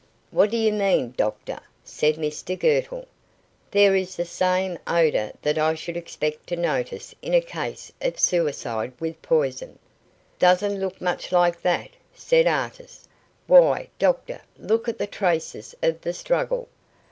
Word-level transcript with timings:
"What 0.31 0.49
do 0.49 0.57
you 0.57 0.73
mean, 0.73 1.13
doctor?" 1.15 1.59
said 1.83 2.15
Mr 2.15 2.57
Girtle. 2.59 3.05
"There 3.69 3.95
is 3.95 4.15
the 4.15 4.25
same 4.25 4.79
odour 4.87 5.31
that 5.43 5.59
I 5.59 5.75
should 5.75 5.95
expect 5.95 6.47
to 6.47 6.55
notice 6.55 7.13
in 7.21 7.35
a 7.35 7.39
case 7.39 7.91
of 8.01 8.19
suicide 8.19 8.93
with 8.99 9.21
poison." 9.21 9.77
"Doesn't 10.39 10.79
look 10.79 10.99
much 11.01 11.31
like 11.31 11.61
that," 11.61 11.91
said 12.15 12.47
Artis. 12.47 13.07
"Why, 13.45 13.89
doctor, 13.99 14.41
look 14.57 14.87
at 14.89 14.97
the 14.97 15.05
traces 15.05 15.75
of 15.83 16.01
the 16.01 16.13
struggle." 16.13 16.67